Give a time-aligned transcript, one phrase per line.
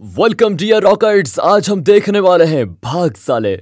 [0.00, 3.52] Welcome dear rockets आज हम देखने वाले हैं भाग साले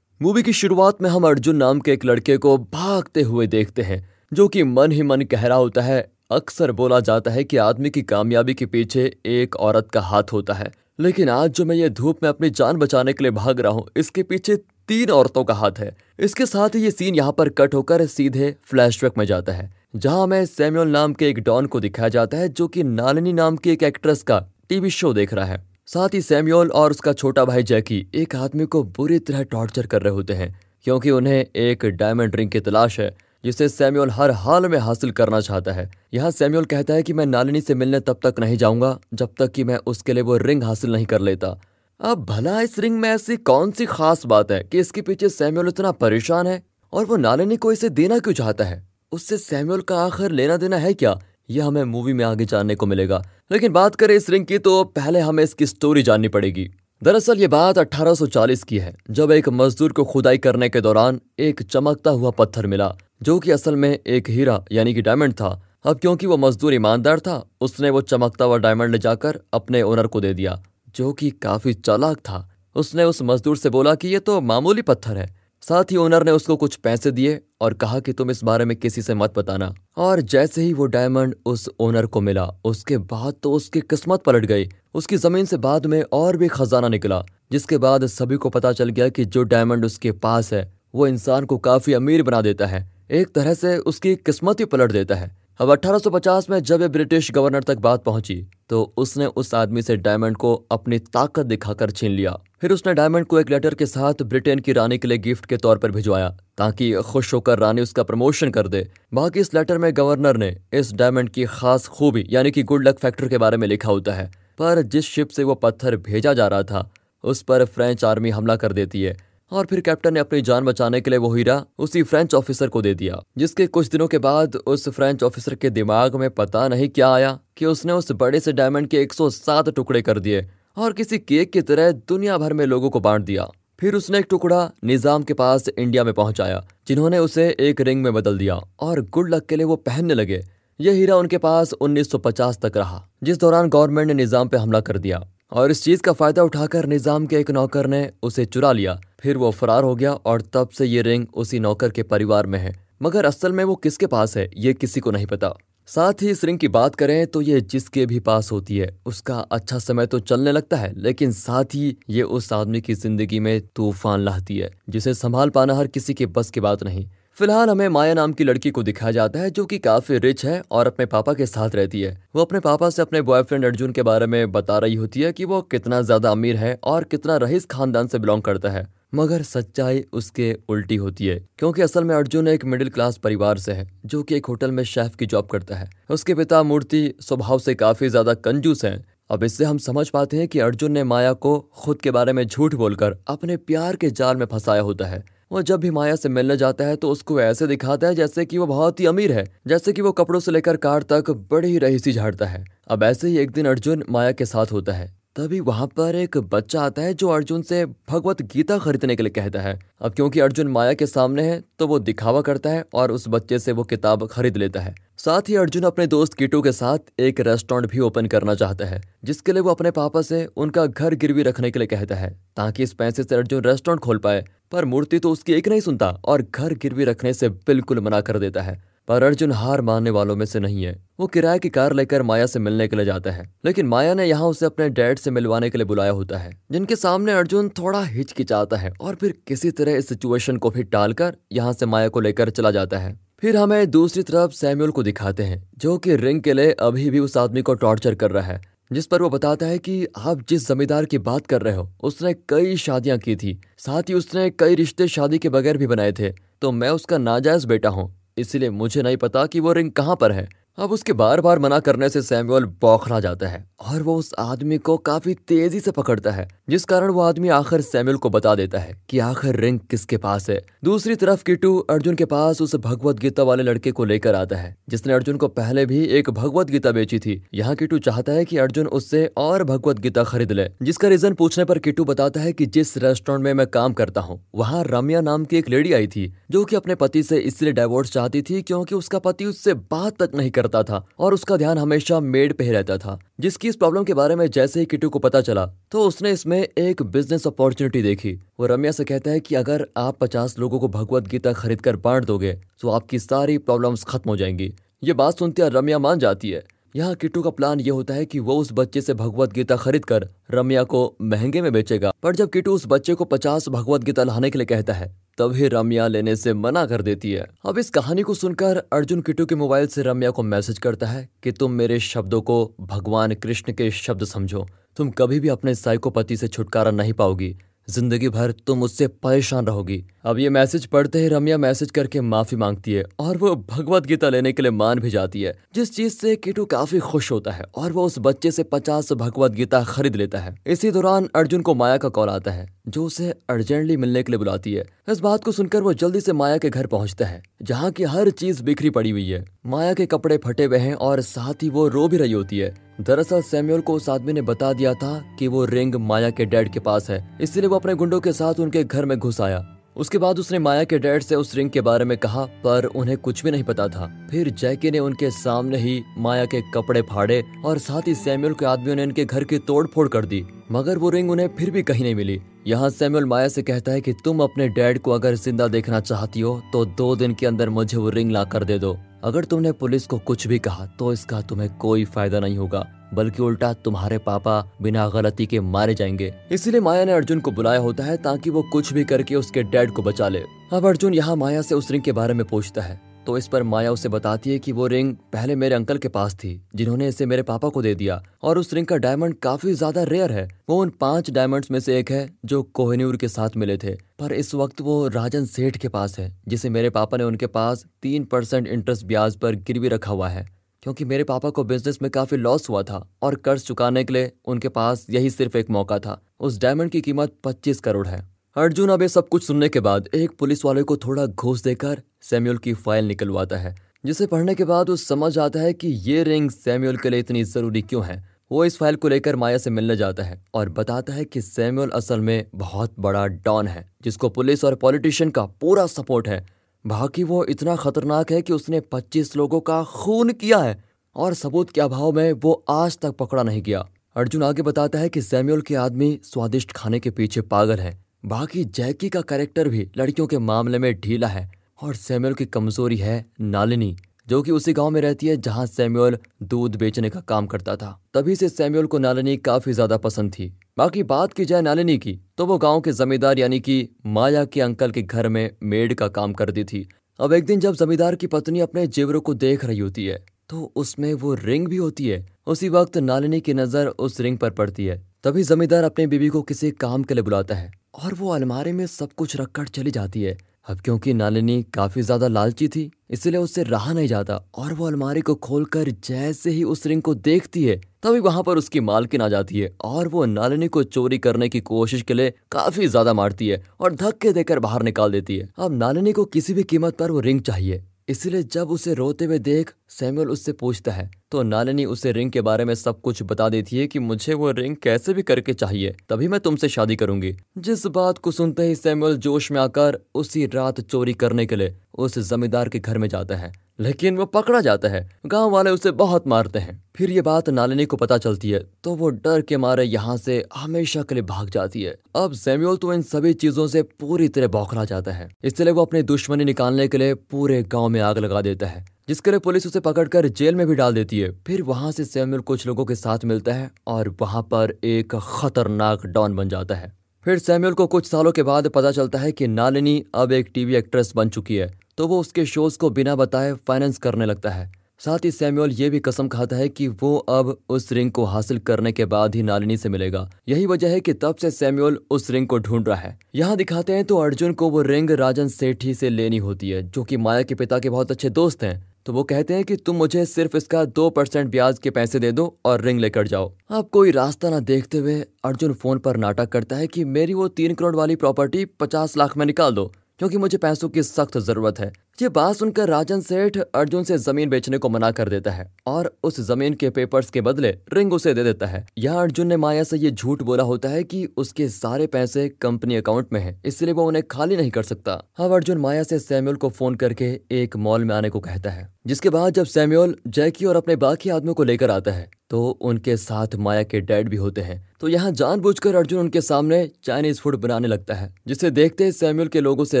[0.20, 4.08] मूवी की शुरुआत में हम अर्जुन नाम के एक लड़के को भागते हुए देखते हैं,
[4.32, 6.00] जो कि मन ही मन कह रहा होता है,
[6.30, 10.54] अक्सर बोला जाता है कि आदमी की कामयाबी के पीछे एक औरत का हाथ होता
[10.54, 10.70] है।
[11.00, 13.86] लेकिन आज जो मैं ये धूप में अपनी जान बचाने के लिए भाग रहा हूँ,
[13.96, 17.74] इसके पीछे तीन औरतों का हाथ है। इसके साथ ही ये सीन यहाँ पर कट
[17.74, 22.08] होकर सीधे फ्लैशबैक में जाता है, जहाँ हमें सैम्यूल नाम के एक डॉन को दिखाया
[22.08, 25.66] जाता है, जो कि नालिनी नाम की एक एक्ट्रेस का टीवी शो देख रहा है।
[25.88, 30.02] साथ ही सैम्यूल और उसका छोटा भाई जैकी एक आदमी को बुरी तरह टॉर्चर कर
[30.02, 34.66] रहे होते हैं, क्योंकि उन्हें एक डायमंड रिंग की तलाश है, जिसे सैम्यूल हर हाल
[34.66, 38.20] में हासिल करना चाहता है। यहाँ सैम्यूल कहता है कि मैं नालिनी से मिलने तब
[38.22, 41.58] तक नहीं जाऊँगा, जब तक कि मैं उसके लिए वो रिंग हासिल नहीं कर लेता।
[42.00, 45.68] अब भला इस रिंग में ऐसी कौन सी खास बात है कि इसके पीछे सैम्यूल
[45.68, 46.62] इतना परेशान है?
[46.92, 48.86] और वो नालिनी को इसे देना क्यों चाहता है?
[49.12, 51.18] उससे सैम्यूल का आखिर लेना देना है क्या?
[51.50, 54.84] यह हमें मूवी में आगे जानने को मिलेगा। लेकिन बात करें इस रिंग की तो
[54.84, 56.70] पहले हमें इसकी स्टोरी जाननी पड़ेगी।
[57.02, 61.62] दरअसल ये बात 1840 की है, जब एक मजदूर को खुदाई करने के दौरान एक
[61.62, 65.98] चमकता हुआ पत्थर मिला, जो कि असल में एक हीरा, यानी कि डायमंड था। अब
[65.98, 70.20] क्योंकि वो मजदूर ईमानदार था, उसने वो चमकता हुआ डायमंड ले जाकर अपने ओनर को
[70.20, 70.62] दे दिया,
[70.96, 75.18] जो कि काफ़ी चालाक था। उसने उस मजदूर से बोला कि ये तो मामूली पत्थर
[75.18, 78.64] है। साथ ही ओनर ने उसको कुछ पैसे दिए और कहा कि तुम इस बारे
[78.64, 82.98] में किसी से मत बताना। और जैसे ही वो डायमंड उस ओनर को मिला, उसके
[82.98, 87.24] बाद तो उसकी किस्मत पलट गई। उसकी ज़मीन से बाद में और भी खजाना निकला,
[87.52, 91.44] जिसके बाद सभी को पता चल गया कि जो डायमंड उसके पास है, वो इंसान
[91.44, 95.47] को काफ़ी अमीर बना देता है। एक तरह से उसकी किस्मत ही पलट देता है।
[95.60, 98.34] अब 1850 में जब ये ब्रिटिश गवर्नर तक बात पहुँची
[98.70, 103.26] तो उसने उस आदमी से डायमंड को अपनी ताकत दिखाकर छीन लिया। फिर उसने डायमंड
[103.26, 106.28] को एक लेटर के साथ ब्रिटेन की रानी के लिए गिफ्ट के तौर पर भिजवाया,
[106.58, 110.92] ताकि खुश होकर रानी उसका प्रमोशन कर दे। बाकी इस लेटर में गवर्नर ने इस
[110.92, 114.30] डायमंड की खास खूबी, यानी कि गुड लक फैक्टर के बारे में लिखा होता है।
[114.58, 116.90] पर जिस शिप से वो पत्थर भेजा जा रहा था,
[117.24, 121.00] उस पर फ्रेंच आर्मी हमला कर देती है। और फिर कैप्टन ने अपनी जान बचाने
[121.00, 124.56] के लिए वो हीरा उसी फ्रेंच ऑफिसर को दे दिया, जिसके कुछ दिनों के बाद
[124.56, 128.52] उस फ्रेंच ऑफिसर के दिमाग में पता नहीं क्या आया कि उसने उस बड़े से
[128.52, 132.90] डायमंड के 107 टुकड़े कर दिए और किसी केक की तरह दुनिया भर में लोगों
[132.90, 133.48] को बांट दिया।
[133.80, 138.12] फिर उसने एक टुकड़ा निज़ाम के पास इंडिया में पहुँचाया, जिन्होंने उसे एक रिंग में
[138.14, 140.44] बदल दिया और गुड लक के लिए वो पहनने लगे।
[140.80, 144.98] यह हीरा उनके पास 1950 तक रहा, जिस दौरान गवर्नमेंट ने निज़ाम पे हमला कर
[144.98, 145.22] दिया
[145.52, 149.36] और इस चीज़ का फ़ायदा उठाकर निज़ाम के एक नौकर ने उसे चुरा लिया। फिर
[149.36, 152.74] वो फरार हो गया और तब से ये रिंग उसी नौकर के परिवार में है।
[153.02, 155.52] मगर असल में वो किसके पास है, ये किसी को नहीं पता।
[155.88, 159.38] साथ ही इस रिंग की बात करें तो ये जिसके भी पास होती है, उसका
[159.38, 163.60] अच्छा समय तो चलने लगता है, लेकिन साथ ही ये उस आदमी की ज़िंदगी में
[163.66, 167.88] तूफ़ान लाती है, जिसे संभाल पाना हर किसी के बस की बात नहीं। फ़िलहाल हमें
[167.88, 171.06] माया नाम की लड़की को दिखाया जाता है जो कि काफ़ी रिच है और अपने
[171.06, 174.52] पापा के साथ रहती है। वो अपने पापा से अपने बॉयफ्रेंड अर्जुन के बारे में
[174.52, 178.18] बता रही होती है कि वो कितना ज़्यादा अमीर है और कितना रईस खानदान से
[178.18, 182.88] बिलोंग करता है। मगर सच्चाई उसके उल्टी होती है, क्योंकि असल में अर्जुन एक मिडिल
[182.88, 186.34] क्लास परिवार से है, जो कि एक होटल में शेफ की जॉब करता है। उसके
[186.34, 190.58] पिता मूर्ति स्वभाव से काफ़ी ज़्यादा कंजूस हैं। अब इससे हम समझ पाते हैं कि
[190.58, 194.46] अर्जुन ने माया को खुद के बारे में झूठ बोलकर अपने प्यार के जाल में
[194.46, 198.06] फंसाया होता है। वो जब भी माया से मिलने जाता है तो उसको ऐसे दिखाता
[198.06, 201.02] है जैसे कि वो बहुत ही अमीर है, जैसे कि वो कपड़ों से लेकर कार
[201.02, 204.92] तक बड़ी रहीसी झाड़ता है। अब ऐसे ही एक दिन अर्जुन माया के साथ होता
[204.92, 209.22] है। तभी वहाँ पर एक बच्चा आता है जो अर्जुन से भगवत गीता खरीदने के
[209.22, 212.84] लिए कहता है। अब क्योंकि अर्जुन माया के सामने है तो वो दिखावा करता है
[212.94, 216.62] और उस बच्चे से वो किताब खरीद लेता है। साथ ही अर्जुन अपने दोस्त कीटू
[216.62, 220.44] के साथ एक रेस्टोरेंट भी ओपन करना चाहता है, जिसके लिए वो अपने पापा से
[220.56, 224.18] उनका घर गिरवी रखने के लिए कहता है, ताकि इस पैसे से अर्जुन रेस्टोरेंट खोल
[224.18, 228.20] पाए। पर मूर्ति तो उसकी एक नहीं सुनता और घर गिरवी रखने से बिल्कुल मना
[228.20, 231.68] कर देता है। पर अर्जुन हार मानने वालों में से नहीं है। वो किराए की
[231.68, 234.88] कार लेकर माया से मिलने के लिए जाता है। लेकिन माया ने यहाँ उसे अपने
[234.90, 239.14] डैड से मिलवाने के लिए बुलाया होता है, जिनके सामने अर्जुन थोड़ा हिचकिचाता है और
[239.14, 242.98] फिर किसी तरह इस सिचुएशन को भी टालकर यहाँ से माया को लेकर चला जाता
[242.98, 247.08] है। फिर हमें दूसरी तरफ़ सैम्यूल को दिखाते हैं, जो कि रिंग के लिए अभी
[247.10, 248.60] भी उस आदमी को टॉर्चर कर रहा है,
[248.92, 252.34] जिस पर वो बताता है कि आप जिस जमींदार की बात कर रहे हो, उसने
[252.48, 256.32] कई शादियाँ की थी, साथ ही उसने कई रिश्ते शादी के बगैर भी बनाए थे
[256.62, 260.32] तो मैं उसका नाजायज बेटा हूँ। इसलिए मुझे नहीं पता कि वो रिंग कहाँ पर
[260.32, 260.48] है।
[260.78, 264.78] अब उसके बार बार मना करने से सैमुअल बौखला जाता है और वो उस आदमी
[264.78, 268.78] को काफ़ी तेज़ी से पकड़ता है। जिस कारण वो आदमी आखिर सैमुअल को बता देता
[268.78, 273.18] है कि आखिर रिंग किसके पास है। दूसरी तरफ़ किटू अर्जुन के पास उस भगवत
[273.18, 276.92] गीता वाले लड़के को लेकर आता है, जिसने अर्जुन को पहले भी एक भगवत गीता
[276.92, 281.08] बेची थी। यहाँ किटू चाहता है कि अर्जुन उससे और भगवत गीता खरीद ले, जिसका
[281.08, 284.82] रीजन पूछने पर किटू बताता है कि जिस रेस्टोरेंट में मैं काम करता हूँ, वहाँ
[284.86, 288.42] रम्या नाम की एक लेडी आई थी, जो की अपने पति से इसलिए डाइवोर्स चाहती
[288.42, 292.54] थी क्योंकि उसका पति उससे बात तक नहीं करता था और उसका ध्यान हमेशा मेड
[292.54, 295.66] पे रहता था। जिसकी इस प्रॉब्लम के बारे में जैसे ही किटू को पता चला
[295.92, 300.18] तो उसने इसमें एक बिज़नेस अपॉर्चुनिटी देखी। वो रम्या से कहता है कि अगर आप
[300.20, 304.36] पचास लोगों को भगवत गीता खरीद कर बांट दोगे तो आपकी सारी प्रॉब्लम्स खत्म हो
[304.36, 304.72] जाएँगी।
[305.02, 306.64] ये बात सुनते रम्या मान जाती है।
[306.96, 310.04] यहाँ किट्टू का प्लान ये होता है कि वो उस बच्चे से भगवत गीता खरीद
[310.04, 314.24] कर रम्या को महँगे में बेचेगा। पर जब किट्टू उस बच्चे को पचास भगवत गीता
[314.24, 315.08] लाने के लिए कहता है,
[315.38, 319.46] तभी रम्या लेने से मना कर देती है। अब इस कहानी को सुनकर अर्जुन किट्टू
[319.46, 323.72] के मोबाइल से रम्या को मैसेज करता है कि तुम मेरे शब्दों को भगवान कृष्ण
[323.72, 324.66] के शब्द समझो।
[324.98, 327.56] तुम कभी भी अपने साइकोपति से छुटकारा नहीं पाओगी।
[327.88, 332.56] ज़िंदगी भर तुम उससे परेशान रहोगी। अब ये मैसेज पढ़ते ही रम्या मैसेज करके माफ़ी
[332.56, 336.14] मांगती है और वो भगवत गीता लेने के लिए मान भी जाती है। जिस चीज़
[336.14, 340.16] से किटू काफ़ी खुश होता है और वो उस बच्चे से पचास भगवत गीता खरीद
[340.16, 344.22] लेता है। इसी दौरान अर्जुन को माया का कॉल आता है, जो उसे अर्जेंटली मिलने
[344.22, 347.26] के लिए बुलाती है। इस बात को सुनकर वो जल्दी से माया के घर पहुँचता
[347.26, 350.94] है, जहाँ की हर चीज़ बिखरी पड़ी हुई है। माया के कपड़े फटे हुए हैं
[350.94, 354.42] और साथ ही वो रो भी रही होती है। दरअसल सैम्यूल को उस आदमी ने
[354.42, 357.94] बता दिया था कि वो रिंग माया के डैड के पास है, इसलिए वो अपने
[357.94, 359.64] गुंडों के साथ उनके घर में घुस आया।
[359.96, 363.16] उसके बाद उसने माया के डैड से उस रिंग के बारे में कहा, पर उन्हें
[363.18, 367.42] कुछ भी नहीं पता था। फिर जैकी ने उनके सामने ही माया के कपड़े फाड़े
[367.64, 370.98] और साथ ही सैम्यूल के आदमियों ने उनके घर की तोड़ फोड़ कर दी, मगर
[370.98, 374.12] वो रिंग उन्हें फिर भी कहीं नहीं मिली। यहाँ सैम्यूल माया से कहता है कि
[374.24, 377.96] तुम अपने डैड को अगर ज़िंदा देखना चाहती हो तो दो दिन के अंदर मुझे
[377.96, 381.40] वो रिंग ला कर दे दो। अगर तुमने पुलिस को कुछ भी कहा तो इसका
[381.40, 382.84] तुम्हें कोई फ़ायदा नहीं होगा,
[383.14, 387.80] बल्कि उल्टा तुम्हारे पापा बिना गलती के मारे जाएँगे। इसलिए माया ने अर्जुन को बुलाया
[387.80, 391.36] होता है ताकि वो कुछ भी करके उसके डैड को बचा ले। अब अर्जुन यहाँ
[391.36, 394.50] माया से उस रिंग के बारे में पूछता है। तो इस पर माया उसे बताती
[394.50, 397.82] है कि वो रिंग पहले मेरे अंकल के पास थी, जिन्होंने इसे मेरे पापा को
[397.82, 401.70] दे दिया। और उस रिंग का डायमंड काफ़ी ज़्यादा रेयर है। वो उन पाँच डायमंड्स
[401.70, 405.44] में से एक है, जो कोहनूर के साथ मिले थे। पर इस वक्त वो राजन
[405.44, 409.54] सेठ के पास है, जिसे मेरे पापा ने उनके पास तीन परसेंट इंटरेस्ट ब्याज पर
[409.54, 410.46] गिरवी रखा हुआ है।
[410.82, 414.32] क्योंकि मेरे पापा को बिज़नेस में काफ़ी लॉस हुआ था, और कर्ज चुकाने के लिए
[414.44, 418.90] उनके पास यही सिर्फ़ एक मौका था। उस डायमंड की कीमत पच्चीस करोड़ है। अर्जुन
[418.90, 422.56] अब ये सब कुछ सुनने के बाद एक पुलिस वाले को थोड़ा घूस देकर सैम्यूल
[422.58, 423.74] की फ़ाइल निकलवाता है,
[424.06, 427.42] जिसे पढ़ने के बाद वो समझ आता है कि ये रिंग सैम्यूल के लिए इतनी
[427.44, 428.16] ज़रूरी क्यों है।
[428.50, 431.90] वो इस फ़ाइल को लेकर माया से मिलने जाता है और बताता है कि सैम्यूल
[431.90, 436.44] असल में बहुत बड़ा डॉन है, जिसको पुलिस और पॉलिटिशियन का पूरा सपोर्ट है।
[436.84, 440.76] बाकी वो इतना खतरनाक है कि उसने 25 लोगों का खून किया है
[441.16, 445.08] और सबूत के अभाव में वो आज तक पकड़ा नहीं गया। अर्जुन आगे बताता है
[445.08, 449.86] कि सैम्यूल के आदमी स्वादिष्ट खाने के पीछे पागल है। बाकी जैकी का कैरेक्टर भी
[449.98, 451.50] लड़कियों के मामले में ढीला है
[451.82, 453.96] और सैम्यूल की कमज़ोरी है नालिनी,
[454.28, 457.90] जो कि उसी गाँव में रहती है जहाँ सैम्यूल दूध बेचने का काम करता था।
[458.14, 462.18] तभी से सैम्यूल को नालिनी काफ़ी ज़्यादा पसंद थी। बाकी बात की जाए नालिनी की
[462.38, 466.08] तो वो गाँव के जमींदार यानी कि माया के अंकल के घर में मेड का
[466.10, 466.88] काम करती थी।
[467.18, 470.72] अब एक दिन जब जमींदार की पत्नी अपने जेवरों को देख रही होती है तो
[470.76, 474.84] उसमें वो रिंग भी होती है। उसी वक्त नालिनी की नज़र उस रिंग पर पड़ती
[474.86, 478.72] है। तभी जमींदार अपने बीबी को किसी काम के लिए बुलाता है। और वो अलमारी
[478.72, 480.36] में सब कुछ रखकर चली जाती है।
[480.68, 485.20] अब क्योंकि नालिनी काफ़ी ज़्यादा लालची थी, इसलिए उससे रहा नहीं जाता और वो अलमारी
[485.20, 489.28] को खोलकर जैसे ही उस रिंग को देखती है, तभी वहाँ पर उसकी मालकिन आ
[489.28, 493.48] जाती है और वो नालिनी को चोरी करने की कोशिश के लिए काफ़ी ज़्यादा मारती
[493.48, 497.10] है और धक्के देकर बाहर निकाल देती है। अब नालिनी को किसी भी कीमत पर
[497.10, 501.84] वो रिंग चाहिए। इसलिए जब उसे रोते हुए देख सैमुअल उससे पूछता है तो नालिनी
[501.84, 505.14] उसे रिंग के बारे में सब कुछ बता देती है कि मुझे वो रिंग कैसे
[505.14, 509.50] भी करके चाहिए, तभी मैं तुमसे शादी करूँगी। जिस बात को सुनते ही सैमुअल जोश
[509.52, 513.52] में आकर उसी रात चोरी करने के लिए उस जमींदार के घर में जाता है।
[513.78, 517.84] लेकिन वो पकड़ा जाता है। गाँव वाले उसे बहुत मारते हैं। फिर ये बात नालिनी
[517.86, 521.50] को पता चलती है तो वो डर के मारे यहाँ से हमेशा के लिए भाग
[521.50, 525.72] जाती है। अब सैम्यूल तो इन सभी चीज़ों से पूरी तरह बौखला जाता है। इसलिए
[525.72, 529.40] वो अपनी दुश्मनी निकालने के लिए पूरे गाँव में आग लगा देता है, जिसके लिए
[529.40, 532.84] पुलिस उसे पकड़कर जेल में भी डाल देती है। फिर वहाँ से सैम्यूल कुछ लोगों
[532.84, 537.74] के साथ मिलता है और वहाँ पर एक खतरनाक डॉन बन जाता है। फिर सैम्यूल
[537.74, 541.28] को कुछ सालों के बाद पता चलता है कि नालिनी अब एक टीवी एक्ट्रेस बन
[541.28, 545.30] चुकी है। तो वो उसके शोज़ को बिना बताए फाइनेंस करने लगता है। साथ ही
[545.30, 549.04] सैम्यूल ये भी कसम खाता है कि वो अब उस रिंग को हासिल करने के
[549.04, 552.58] बाद ही नालिनी से मिलेगा। यही वजह है कि तब से सैम्यूल उस रिंग को
[552.58, 556.38] ढूंढ रहा है। यहाँ दिखाते हैं तो अर्जुन को वो रिंग राजन सेठी से लेनी
[556.38, 559.54] होती है, जो कि माया के पिता के बहुत अच्छे दोस्त हैं। तो वो कहते
[559.54, 563.00] हैं कि तुम मुझे सिर्फ़ इसका दो परसेंट ब्याज के पैसे दे दो और रिंग
[563.00, 567.04] लेकर जाओ। अब कोई रास्ता ना देखते हुए अर्जुन फ़ोन पर नाटक करता है कि
[567.04, 571.02] मेरी वो तीन करोड़ वाली प्रॉपर्टी पचास लाख में निकाल दो। क्योंकि मुझे पैसों की
[571.02, 575.28] सख्त ज़रूरत है। ये बात सुनकर राजन सेठ अर्जुन से ज़मीन बेचने को मना कर
[575.28, 579.22] देता है और उस ज़मीन के पेपर्स के बदले रिंग उसे दे देता है। यहाँ
[579.22, 583.32] अर्जुन ने माया से ये झूठ बोला होता है कि उसके सारे पैसे कंपनी अकाउंट
[583.32, 586.68] में हैं, इसलिए वो उन्हें खाली नहीं कर सकता। अब अर्जुन माया से सैम्यूल को
[586.70, 590.76] फ़ोन करके एक मॉल में आने को कहता है जिसके बाद जब सैम्यूल जैकी और
[590.76, 594.60] अपने बाकी आदमियों को लेकर आता है तो उनके साथ माया के डैड भी होते
[594.60, 599.48] हैं। तो यहाँ जानबूझकर अर्जुन उनके सामने चाइनीज़ फ़ूड बनाने लगता है जिसे देखते सैम्यूल
[599.48, 600.00] के लोगों से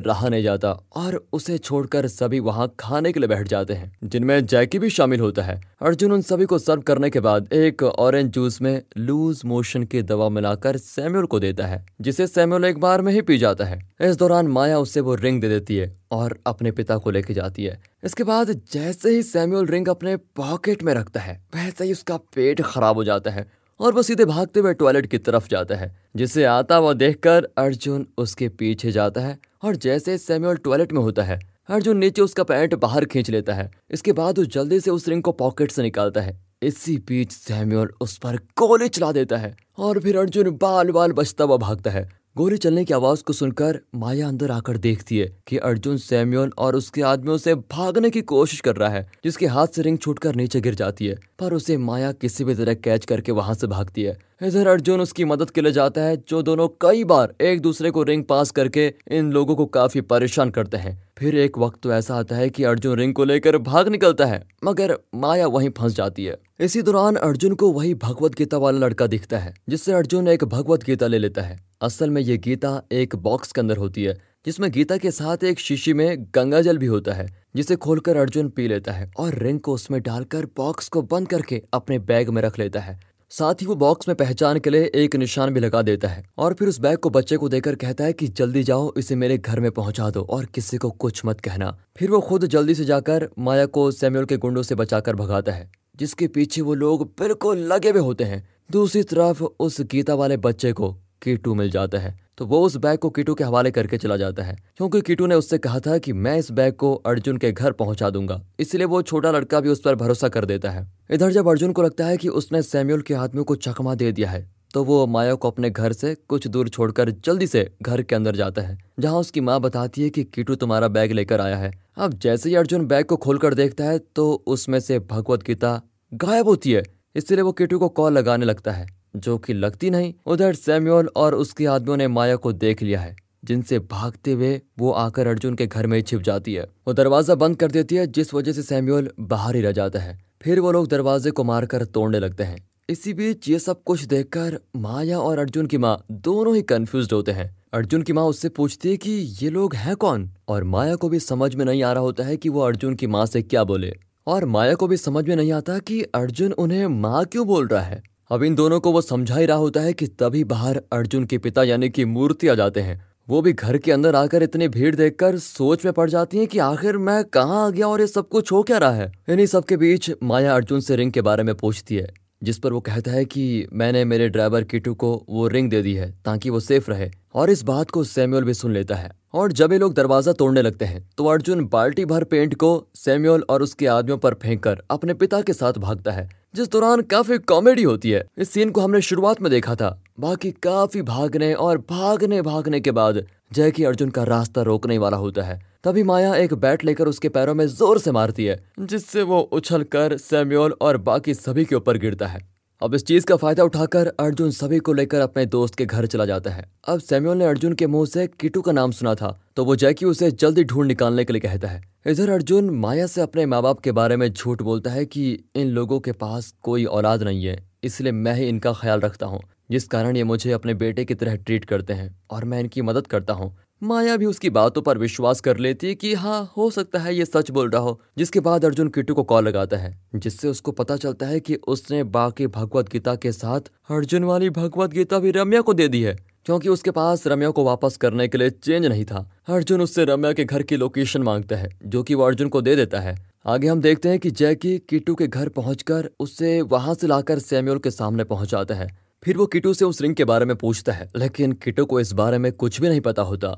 [0.00, 4.46] रहा नहीं जाता और उसे छोड़कर सभी वहाँ खाने के लिए बैठ जाते हैं, जिनमें
[4.46, 8.30] जैकी भी शामिल होता है। अर्जुन उन सभी को सर्व करने के बाद एक ऑरेंज
[8.30, 13.02] जूस में लूज मोशन की दवा मिलाकर सैम्यूल को देता है, जिसे सैम्यूल एक बार
[13.02, 16.38] में ही पी जाता है। इस दौरान माया उससे वो रिंग दे देती है और
[16.46, 20.92] अपने पिता को लेके जाती है। इसके बाद जैसे ही सैम्यूल रिंग अपने पॉकेट में
[20.94, 23.46] रखता है, वैसे ही उसका पेट खराब हो जाता है
[23.80, 28.06] और वो सीधे भागते हुए टॉयलेट की तरफ़ जाता है, जिसे आता हुआ देखकर अर्जुन
[28.18, 32.74] उसके पीछे जाता है और जैसे सैम्यूल टॉयलेट में होता है अर्जुन नीचे उसका पैंट
[32.74, 36.20] बाहर खींच लेता है। इसके बाद वो जल्दी से उस रिंग को पॉकेट से निकालता
[36.20, 41.12] है। इसी बीच सैम्यूल उस पर गोली चला देता है और फिर अर्जुन बाल बाल
[41.12, 45.36] बचता हुआ भागता है। गोली चलने की आवाज़ को सुनकर माया अंदर आकर देखती है
[45.46, 49.66] कि अर्जुन सैम्यूल और उसके आदमियों से भागने की कोशिश कर रहा है, जिसके हाथ
[49.66, 53.32] से रिंग छूटकर नीचे गिर जाती है, पर उसे माया किसी भी तरह कैच करके
[53.32, 57.04] वहाँ से भागती है। इधर अर्जुन उसकी मदद के लिए जाता है, जो दोनों कई
[57.04, 61.36] बार एक दूसरे को रिंग पास करके इन लोगों को काफ़ी परेशान करते हैं। फिर
[61.36, 64.96] एक वक्त तो ऐसा आता है कि अर्जुन रिंग को लेकर भाग निकलता है, मगर
[65.14, 69.38] माया वहीं फंस जाती है। इसी दौरान अर्जुन को वही भगवत गीता वाला लड़का दिखता
[69.38, 73.52] है, जिससे अर्जुन एक भगवत गीता ले लेता है। असल में ये गीता एक बॉक्स
[73.52, 77.12] के अंदर होती है, जिसमें गीता के साथ एक शीशी में गंगा जल भी होता
[77.12, 81.28] है, जिसे खोलकर अर्जुन पी लेता है और रिंग को उसमें डालकर बॉक्स को बंद
[81.28, 84.90] करके अपने बैग में रख लेता है। साथ ही वो बॉक्स में पहचान के लिए
[84.94, 88.04] एक निशान भी लगा देता है और फिर उस बैग को बच्चे को देकर कहता
[88.04, 91.40] है कि, जल्दी जाओ, इसे मेरे घर में पहुँचा दो और किसी को कुछ मत
[91.40, 95.52] कहना। फिर वो खुद जल्दी से जाकर माया को सैम्यूल के गुंडों से बचाकर भगाता
[95.52, 100.36] है, जिसके पीछे वो लोग बिल्कुल लगे हुए होते हैं। दूसरी तरफ़ उस गीता वाले
[100.36, 103.98] बच्चे को कीटू मिल जाता है। तो वो उस बैग को कीटू के हवाले करके
[103.98, 107.36] चला जाता है, क्योंकि कीटू ने उससे कहा था कि मैं इस बैग को अर्जुन
[107.36, 110.86] के घर पहुँचा दूँगा। इसलिए वो छोटा लड़का भी उस पर भरोसा कर देता है।
[111.10, 114.30] इधर जब अर्जुन को लगता है कि उसने सैम्यूल के आदमियों को चकमा दे दिया
[114.30, 118.14] है तो वो माया को अपने घर से कुछ दूर छोड़कर जल्दी से घर के
[118.14, 121.70] अंदर जाता है, जहाँ उसकी माँ बताती है कि कीटू तुम्हारा बैग लेकर आया है।
[121.96, 125.80] अब जैसे ही अर्जुन बैग को खोलकर देखता है तो उसमें से भगवत गीता
[126.12, 126.82] गायब होती है।
[127.16, 128.86] इसलिए वो कीटू को कॉल लगाने लगता है।
[129.16, 133.16] जो कि लगती नहीं। उधर सैम्यूल और उसके आदमियों ने माया को देख लिया है,
[133.44, 137.56] जिनसे भागते हुए वो आकर अर्जुन के घर में छिप जाती है। वो दरवाज़ा बंद
[137.56, 140.88] कर देती है, जिस वजह से सैम्यूल बाहर ही रह जाता है। फिर वो लोग
[140.88, 145.66] दरवाजे को मारकर तोड़ने लगते हैं। इसी बीच ये सब कुछ देखकर माया और अर्जुन
[145.66, 149.50] की माँ दोनों ही कंफ्यूज होते हैं। अर्जुन की माँ उससे पूछती है कि ये
[149.50, 150.30] लोग हैं कौन?
[150.48, 153.06] और माया को भी समझ में नहीं आ रहा होता है कि वो अर्जुन की
[153.06, 153.92] माँ से क्या बोले।
[154.26, 157.82] और माया को भी समझ में नहीं आता कि अर्जुन उन्हें माँ क्यों बोल रहा
[157.82, 158.02] है?
[158.30, 161.38] अब इन दोनों को वो समझा ही रहा होता है कि तभी बाहर अर्जुन के
[161.38, 164.94] पिता यानी कि मूर्ति आ जाते हैं। वो भी घर के अंदर आकर इतनी भीड़
[164.94, 168.28] देखकर सोच में पड़ जाती हैं कि आखिर मैं कहाँ आ गया और ये सब
[168.28, 169.12] कुछ हो क्या रहा है?
[169.28, 172.80] इन्हीं सबके बीच माया अर्जुन से रिंग के बारे में पूछती है, जिस पर वो
[172.80, 176.60] कहता है कि मैंने मेरे ड्राइवर किटू को वो रिंग दे दी है ताकि वो
[176.60, 179.94] सेफ़ रहे और इस बात को सैम्यूल भी सुन लेता है। और जब ये लोग
[179.94, 184.34] दरवाज़ा तोड़ने लगते हैं तो अर्जुन बाल्टी भर पेंट को सैम्यूल और उसके आदमियों पर
[184.34, 188.50] फेंक कर अपने पिता के साथ भागता है। जिस दौरान काफ़ी कॉमेडी होती है। इस
[188.50, 189.88] सीन को हमने शुरुआत में देखा था।
[190.20, 195.16] बाकी काफ़ी भागने और भागने भागने के बाद जय की अर्जुन का रास्ता रोकने वाला
[195.16, 199.22] होता है। तभी माया एक बैट लेकर उसके पैरों में ज़ोर से मारती है, जिससे
[199.22, 203.36] वो उछल कर सैम्यूल और बाकी सभी के ऊपर गिरता है। अब इस चीज़ का
[203.36, 207.36] फ़ायदा उठाकर अर्जुन सभी को लेकर अपने दोस्त के घर चला जाता है। अब सैम्यूल
[207.36, 210.64] ने अर्जुन के मुँह से किटू का नाम सुना था तो वो जैकी उसे जल्दी
[210.64, 214.16] ढूंढ निकालने के लिए कहता है। इधर अर्जुन माया से अपने माँ बाप के बारे
[214.16, 218.34] में झूठ बोलता है कि इन लोगों के पास कोई औलाद नहीं है, इसलिए मैं
[218.34, 219.40] ही इनका ख्याल रखता हूँ,
[219.70, 223.06] जिस कारण ये मुझे अपने बेटे की तरह ट्रीट करते हैं, और मैं इनकी मदद
[223.06, 226.98] करता हूँ। माया भी उसकी बातों पर विश्वास कर लेती है कि हाँ हो सकता
[226.98, 230.48] है ये सच बोल रहा हो। जिसके बाद अर्जुन किट्टू को कॉल लगाता है, जिससे
[230.48, 235.18] उसको पता चलता है कि उसने बाकी भगवत गीता के साथ अर्जुन वाली भगवत गीता
[235.18, 236.16] भी रम्या को दे दी है,
[236.46, 240.32] क्योंकि उसके पास रम्या को वापस करने के लिए चेंज नहीं था। अर्जुन उससे रम्या
[240.32, 243.16] के घर की लोकेशन माँगता है, जो कि वो अर्जुन को दे देता है।
[243.46, 247.78] आगे हम देखते हैं कि जैकी किटू के घर पहुंचकर उसे वहाँ से लाकर सैम्यूल
[247.78, 251.08] के सामने पहुंचाता है। फिर वो किटू से उस रिंग के बारे में पूछता है,
[251.16, 253.48] लेकिन किटू को इस बारे में कुछ भी नहीं पता होता।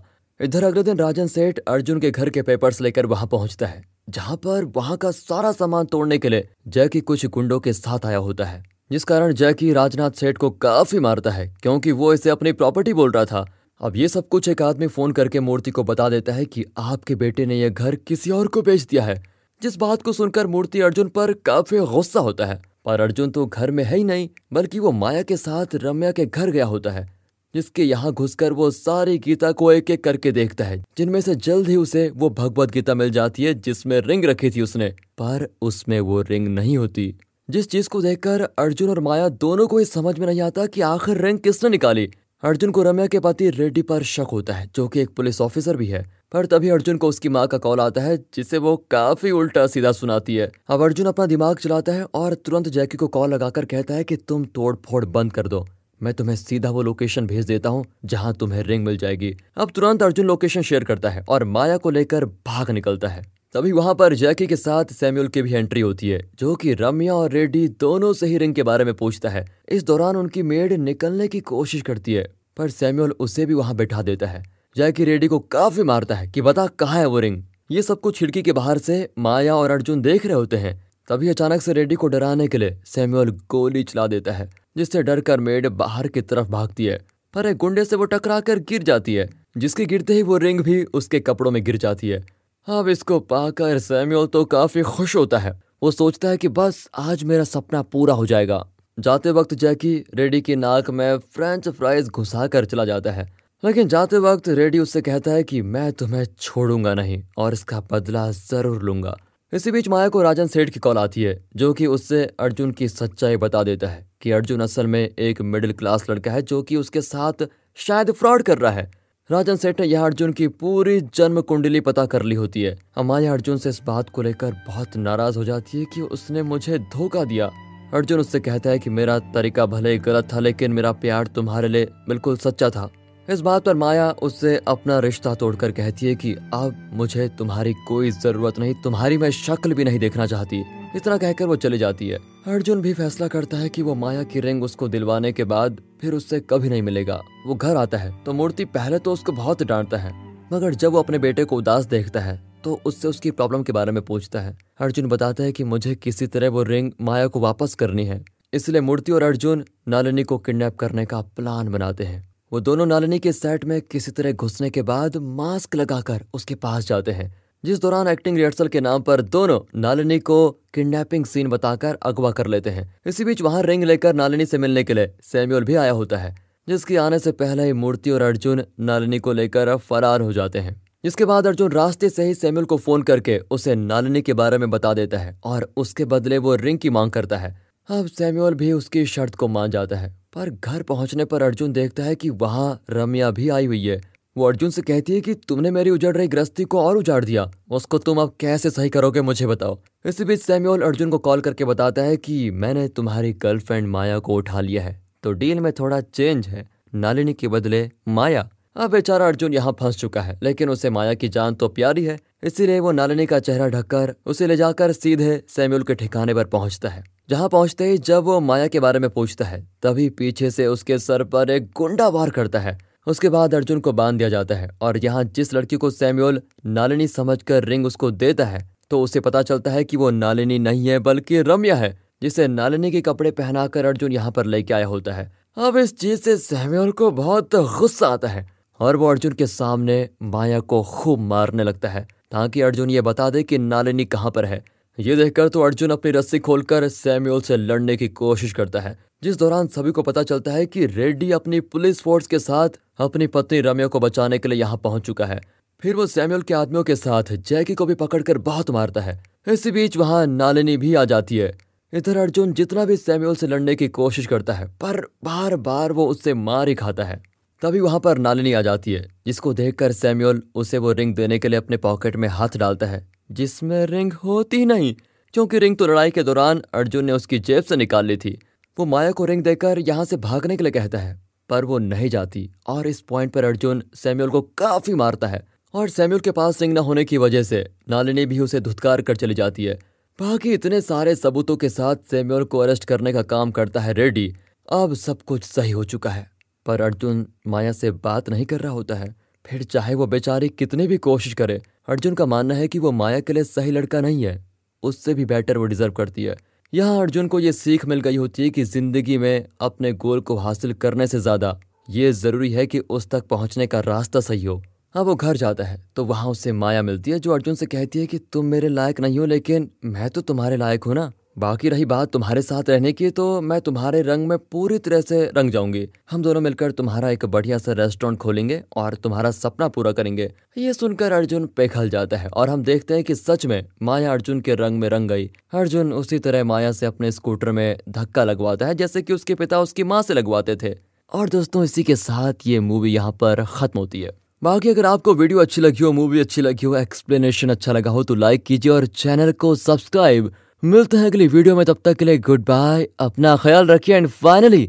[0.40, 4.36] इधर अगले दिन राजन सेठ अर्जुन के घर के पेपर्स लेकर वहाँ पहुँचता है, जहाँ
[4.36, 8.44] पर वहाँ का सारा सामान तोड़ने के लिए जैकी कुछ गुंडों के साथ आया होता
[8.44, 12.92] है, जिस कारण जैकी राजनाथ सेठ को काफ़ी मारता है, क्योंकि वो इसे अपनी प्रॉपर्टी
[12.92, 13.44] बोल रहा था।
[13.80, 17.14] अब ये सब कुछ एक आदमी फ़ोन करके मूर्ति को बता देता है कि आपके
[17.14, 19.22] बेटे ने यह घर किसी और को बेच दिया है,
[19.62, 23.70] जिस बात को सुनकर मूर्ति अर्जुन पर काफ़ी गुस्सा होता है। पर अर्जुन तो घर
[23.70, 27.06] में है ही नहीं, बल्कि वो माया के साथ रम्या के घर गया होता है,
[27.54, 31.68] जिसके यहाँ घुसकर वो सारी गीता को एक एक करके देखता है। जिनमें से जल्द
[31.68, 36.00] ही उसे वो भगवत गीता मिल जाती है, जिसमें रिंग रखी थी उसने, पर उसमें
[36.00, 37.14] वो रिंग नहीं होती।
[37.50, 40.80] जिस चीज़ को देखकर अर्जुन और माया दोनों को ही समझ में नहीं आता कि
[40.80, 42.10] आखिर रिंग किसने निकाली
[42.42, 45.76] अर्जुन को रम्या के पति रेड्डी पर शक होता है, जो कि एक पुलिस ऑफिसर
[45.76, 46.02] भी है।
[46.32, 49.92] पर तभी अर्जुन को उसकी माँ का कॉल आता है, जिसे वो काफ़ी उल्टा सीधा
[49.92, 53.94] सुनाती है। अब अर्जुन अपना दिमाग चलाता है और तुरंत जैकी को कॉल लगाकर कहता
[53.94, 55.66] है कि तुम तोड़ फोड़ बंद कर दो।
[56.02, 60.02] मैं तुम्हें सीधा वो लोकेशन भेज देता हूँ, जहाँ तुम्हें रिंग मिल जाएगी। अब तुरंत
[60.02, 64.14] अर्जुन लोकेशन शेयर करता है और माया को लेकर भाग निकलता है। तभी वहाँ पर
[64.14, 68.12] जैकी के साथ सैम्यूल की भी एंट्री होती है, जो कि रम्या और रेड्डी दोनों
[68.12, 71.82] से ही रिंग के बारे में पूछता है। इस दौरान उनकी मेड निकलने की कोशिश
[71.82, 72.26] करती है,
[72.56, 74.42] पर सैम्यूल उसे भी वहाँ बैठा देता है।
[74.76, 77.42] जैकी रेड्डी को काफ़ी मारता है कि बता कहाँ है वो रिंग?
[77.70, 80.76] ये सब कुछ खिड़की के बाहर से माया और अर्जुन देख रहे होते हैं।
[81.08, 85.20] तभी अचानक से रेड्डी को डराने के लिए सैम्यूल गोली चला देता है, जिससे डर
[85.20, 88.82] कर मेड बाहर की तरफ़ भागती है, पर एक गुंडे से वो टकरा कर गिर
[88.82, 92.88] जाती है, जिसके गिरते ही वो रिंग भी उसके कपड़ों में गिर जाती है। अब
[92.88, 97.44] इसको पाकर सैम्यूल तो काफ़ी खुश होता है। वो सोचता है कि बस आज मेरा
[97.44, 98.66] सपना पूरा हो जाएगा।
[98.98, 103.24] जाते वक्त जैकी, रेडी की नाक में फ्रेंच फ्राइज घुसा कर चला जाता है।
[103.62, 108.30] लेकिन जाते वक्त रेडी उससे कहता है कि मैं तुम्हें छोड़ूँगा नहीं और इसका बदला
[108.30, 109.16] ज़रूर लूँगा।
[109.52, 112.88] इसी बीच माया को राजन सेठ की कॉल आती है, जो कि उससे अर्जुन की
[112.88, 116.76] सच्चाई बता देता है कि अर्जुन असल में एक मिडिल क्लास लड़का है जो कि
[116.76, 117.46] उसके साथ
[117.78, 118.90] शायद फ्रॉड कर रहा है।
[119.30, 123.32] राजन सेठ ने यह अर्जुन की पूरी जन्म कुंडली पता कर ली होती है। अमाया
[123.32, 127.24] अर्जुन से इस बात को लेकर बहुत नाराज़ हो जाती है कि उसने मुझे धोखा
[127.24, 127.50] दिया।
[127.94, 131.68] अर्जुन उससे कहता है कि मेरा तरीका भले ही गलत था, लेकिन मेरा प्यार तुम्हारे
[131.68, 132.88] लिए बिल्कुल सच्चा था।
[133.30, 138.10] इस बात पर माया उससे अपना रिश्ता तोड़कर कहती है कि अब मुझे तुम्हारी कोई
[138.10, 140.64] ज़रूरत नहीं, तुम्हारी मैं शक्ल भी नहीं देखना चाहती।
[140.96, 144.40] इतना कहकर वो चली जाती है। अर्जुन भी फैसला करता है कि वो माया की
[144.40, 148.32] रिंग उसको दिलवाने के बाद फिर उससे कभी नहीं मिलेगा। वो घर आता है तो
[148.32, 150.12] मूर्ति पहले तो उसको बहुत डांटता है,
[150.52, 153.92] मगर जब वो अपने बेटे को उदास देखता है तो उससे उसकी प्रॉब्लम के बारे
[153.92, 157.74] में पूछता है। अर्जुन बताता है कि मुझे किसी तरह वो रिंग माया को वापस
[157.74, 162.60] करनी है, इसलिए मूर्ति और अर्जुन नालिनी को किडनैप करने का प्लान बनाते हैं। वो
[162.60, 167.12] दोनों नालिनी के सेट में किसी तरह घुसने के बाद मास्क लगाकर उसके पास जाते
[167.12, 172.30] हैं। जिस दौरान एक्टिंग रिहर्सल के नाम पर दोनों नालिनी को किडनैपिंग सीन बताकर अगवा
[172.30, 175.74] कर लेते हैं। इसी बीच वहाँ रिंग लेकर नालिनी से मिलने के लिए सैम्यूल भी
[175.74, 176.34] आया होता है,
[176.68, 180.80] जिसके आने से पहले ही मूर्ति और अर्जुन नालिनी को लेकर फरार हो जाते हैं।
[181.04, 184.68] जिसके बाद अर्जुन रास्ते से ही सैमुअल को फ़ोन करके उसे नालिनी के बारे में
[184.70, 187.50] बता देता है और उसके बदले वो रिंग की मांग करता है।
[187.88, 192.02] अब सैम्यूल भी उसकी शर्त को मान जाता है, पर घर पहुँचने पर अर्जुन देखता
[192.02, 194.00] है कि वहाँ रम्या भी आई हुई है।
[194.38, 197.50] वो अर्जुन से कहती है कि तुमने मेरी उजड़ रही गृहस्थी को और उजाड़ दिया।
[197.70, 201.64] उसको तुम अब कैसे सही करोगे मुझे बताओ। इसी बीच सैमुअल अर्जुन को कॉल करके
[201.64, 206.00] बताता है कि मैंने तुम्हारी गर्लफ्रेंड माया को उठा लिया है। तो डील में थोड़ा
[206.00, 210.90] चेंज है। नालिनी के बदले माया। अब बेचारा अर्जुन यहाँ फंस चुका है, लेकिन उसे
[210.90, 214.92] माया की जान तो प्यारी है। इसीलिए वो नालिनी का चेहरा ढककर उसे ले जाकर
[214.92, 218.98] सीधे सैम्यूल के ठिकाने पर पहुँचता है। जहाँ पहुँचते ही जब वो माया के बारे
[218.98, 223.28] में पूछता है, तभी पीछे से उसके सर पर एक गुंडा वार करता है। उसके
[223.28, 227.64] बाद अर्जुन को बाँध दिया जाता है और यहाँ जिस लड़की को सैम्यूल नालिनी समझकर
[227.64, 231.40] रिंग उसको देता है तो उसे पता चलता है कि वो नालिनी नहीं है, बल्कि
[231.42, 235.76] रम्या है, जिसे नालिनी के कपड़े पहनाकर अर्जुन यहाँ पर लेके आया होता है। अब
[235.76, 238.46] इस चीज़ से सैम्यूल को बहुत गुस्सा आता है
[238.80, 243.28] और वो अर्जुन के सामने माया को खूब मारने लगता है, ताकि अर्जुन ये बता
[243.30, 244.64] दे कि नालिनी कहाँ पर है।
[244.98, 249.36] ये देखकर तो अर्जुन अपनी रस्सी खोलकर सैम्यूल से लड़ने की कोशिश करता है। जिस
[249.36, 253.60] दौरान सभी को पता चलता है कि रेड्डी अपनी पुलिस फोर्स के साथ अपनी पत्नी
[253.60, 255.40] रम्या को बचाने के लिए यहाँ पहुँच चुका है।
[255.82, 259.70] फिर वो सैम्यूल के आदमियों के साथ जैकी को भी पकड़कर बहुत मारता है। इसी
[259.70, 261.52] बीच वहाँ नालिनी भी आ जाती है।
[261.92, 266.06] इधर अर्जुन जितना भी सैम्यूल से लड़ने की कोशिश करता है, पर बार बार वो
[266.06, 267.22] उससे मार ही खाता है।
[267.62, 271.48] तभी वहाँ पर नालिनी आ जाती है, जिसको देखकर सैम्यूल उसे वो रिंग देने के
[271.48, 274.94] लिए अपने पॉकेट में हाथ डालता है, जिसमें रिंग होती नहीं,
[275.34, 278.38] क्योंकि रिंग तो लड़ाई के दौरान अर्जुन ने उसकी जेब से निकाल ली थी।
[278.78, 282.08] वो माया को रिंग देकर यहाँ से भागने के लिए कहता है, पर वो नहीं
[282.08, 285.42] जाती और इस पॉइंट पर अर्जुन सैम्यूल को काफ़ी मारता है
[285.74, 289.16] और सैम्यूल के पास रिंग न होने की वजह से नालिनी भी उसे धुतकार कर
[289.16, 289.74] चली जाती है।
[290.18, 294.32] बाकी इतने सारे सबूतों के साथ सैम्यूल को अरेस्ट करने का काम करता है रेडी।
[294.68, 296.30] अब सब कुछ सही हो चुका है,
[296.66, 299.14] पर अर्जुन माया से बात नहीं कर रहा होता है।
[299.44, 303.20] फिर चाहे वो बेचारी कितनी भी कोशिश करे, अर्जुन का मानना है कि वो माया
[303.20, 304.44] के लिए सही लड़का नहीं है।
[304.82, 306.36] उससे भी बेटर वो डिजर्व करती है।
[306.72, 310.34] यहाँ अर्जुन को ये सीख मिल गई होती है कि ज़िंदगी में अपने गोल को
[310.36, 311.58] हासिल करने से ज़्यादा
[311.90, 314.60] ये ज़रूरी है कि उस तक पहुँचने का रास्ता सही हो।
[314.94, 317.98] अब वो घर जाता है तो वहाँ उसे माया मिलती है, जो अर्जुन से कहती
[317.98, 321.68] है कि तुम मेरे लायक नहीं हो, लेकिन मैं तो तुम्हारे लायक हूँ ना। बाकी
[321.68, 325.50] रही बात तुम्हारे साथ रहने की तो मैं तुम्हारे रंग में पूरी तरह से रंग
[325.50, 330.30] जाऊँगी। हम दोनों मिलकर तुम्हारा एक बढ़िया सा रेस्टोरेंट खोलेंगे और तुम्हारा सपना पूरा करेंगे।
[330.58, 334.40] ये सुनकर अर्जुन पिघल जाता है और हम देखते हैं कि सच में माया अर्जुन
[334.40, 338.66] के रंग में रंग गई। अर्जुन उसी तरह माया से अपने स्कूटर में धक्का लगवाता
[338.66, 340.74] है, जैसे कि उसके पिता उसकी माँ से लगवाते थे।
[341.12, 344.10] और दोस्तों, इसी के साथ ये मूवी यहाँ पर खत्म होती है।
[344.42, 348.02] बाकी अगर आपको वीडियो अच्छी लगी हो मूवी अच्छी लगी हो एक्सप्लेनेशन अच्छा लगा हो
[348.02, 350.30] तो लाइक कीजिए और चैनल को सब्सक्राइब
[350.62, 354.06] मिलते हैं अगली वीडियो में, तब तक के लिए गुड बाय अपना ख्याल रखिए and
[354.08, 354.66] finally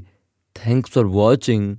[0.55, 1.75] thanks for watching